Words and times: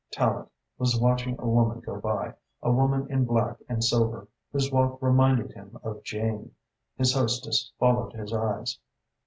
Tallente 0.11 0.47
was 0.79 0.99
watching 0.99 1.35
a 1.37 1.45
woman 1.47 1.79
go 1.79 1.99
by, 2.01 2.33
a 2.63 2.71
woman 2.71 3.05
in 3.11 3.23
black 3.23 3.57
and 3.69 3.83
silver, 3.83 4.27
whose 4.51 4.71
walk 4.71 4.99
reminded 4.99 5.51
him 5.53 5.77
of 5.83 6.01
Jane. 6.01 6.55
His 6.97 7.13
hostess 7.13 7.71
followed 7.77 8.13
his 8.13 8.33
eyes. 8.33 8.79